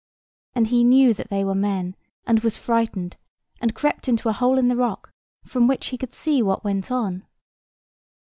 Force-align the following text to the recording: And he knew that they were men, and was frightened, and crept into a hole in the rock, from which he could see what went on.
And 0.55 0.65
he 0.65 0.83
knew 0.83 1.13
that 1.13 1.29
they 1.29 1.43
were 1.45 1.53
men, 1.53 1.95
and 2.25 2.39
was 2.39 2.57
frightened, 2.57 3.17
and 3.61 3.75
crept 3.75 4.07
into 4.09 4.29
a 4.29 4.33
hole 4.33 4.57
in 4.57 4.67
the 4.67 4.75
rock, 4.75 5.11
from 5.45 5.67
which 5.67 5.89
he 5.89 5.97
could 5.99 6.15
see 6.15 6.41
what 6.41 6.63
went 6.63 6.89
on. 6.89 7.27